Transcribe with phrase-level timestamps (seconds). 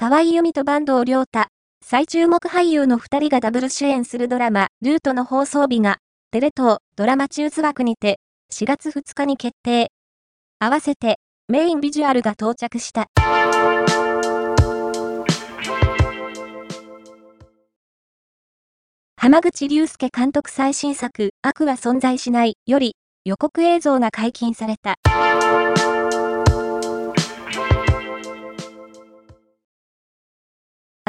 [0.00, 1.48] 河合由美と坂東良太、
[1.84, 5.98] 最注目俳優の二人がダブル主演するドラマ、ルートの放送日が、
[6.30, 8.18] テレ東、ドラマチューズ枠にて、
[8.50, 9.92] 4月2日に決定。
[10.58, 11.18] 合わせて、
[11.48, 13.08] メインビジュアルが到着した。
[19.18, 22.96] 浜口竜介監督最新作、悪は存在しないより、
[23.26, 24.94] 予告映像が解禁された。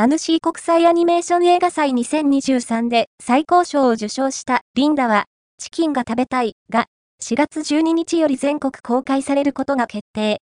[0.01, 5.25] アヌシー国際アニメーション映画祭2023で最高賞を受賞したリンダは、
[5.59, 6.87] チキンが食べたいが、
[7.21, 10.41] 4月12日より全国公開されることが決定。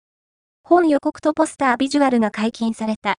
[0.62, 3.16] 本予告とポスタービジュアルが解禁された。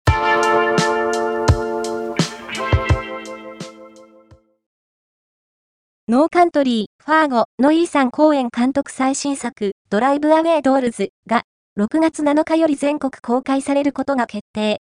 [6.07, 11.45] ノーカントリー、ファーゴのイーサンコーエン監督最新作、ドライブアウェイドールズが、
[11.79, 14.81] 6月7日より全国公開されることが決定。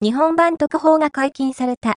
[0.00, 1.96] 日本版特報が解禁された。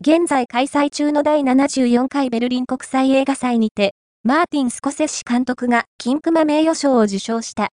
[0.00, 7.68] 現在開催中の第74回ベルリン国際映画祭にて、マーティン・スコセッシ監督が金熊名誉賞を受賞した。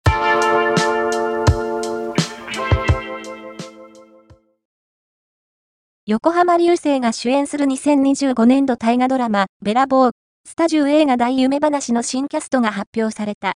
[6.05, 10.11] 横浜流星が主演する2025年度大河ドラマ、ベラボー、
[10.49, 13.53] スタジオ映画大夢話の新キャストが発表された。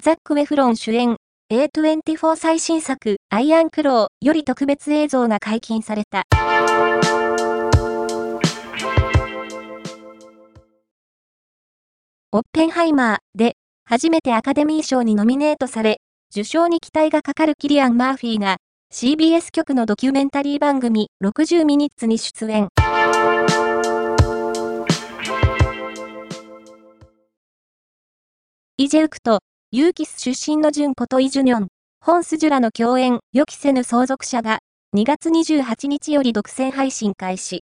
[0.00, 1.16] ザック・ウェフロン主演、
[1.52, 6.22] A24 最新作、アイアンクローより特別映像が解禁された。
[12.30, 15.96] オッペンハイマーで、初めてアカデミー賞にノミネートされ、
[16.30, 18.58] 受賞に期待がかかるキリアン・マーフィーが、
[18.98, 22.68] CBS 局のドキュメンタリー番組60ミニッツに出演。
[28.78, 29.40] イジェウクと
[29.70, 31.66] ユーキス出身のジュンことイジュニョン、
[32.02, 34.60] ホンスジュラの共演、予期せぬ相続者が、
[34.96, 37.64] 2月28日より独占配信開始。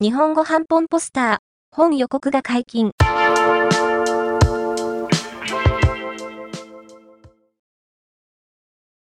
[0.00, 1.36] 日本語版本ポスター、
[1.72, 2.92] 本予告が解禁。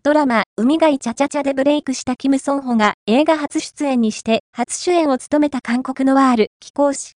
[0.04, 7.12] ドラマ、海外チャチャチャでブレイクしたキム・ソンホが映画初出演にして初主演を務めた韓国のワール、貴公子。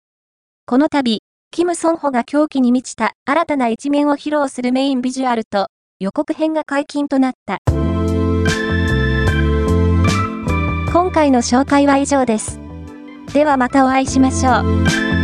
[0.67, 5.69] この度、キム・ソンホが狂気に満ちた新たな一面を披露するメインビジュアルと
[5.99, 7.57] 予告編が解禁となった。
[10.93, 12.61] 今回の紹介は以上です。
[13.33, 15.24] ではまたお会いしましょう。